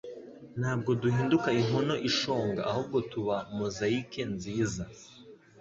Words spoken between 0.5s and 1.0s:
Ntabwo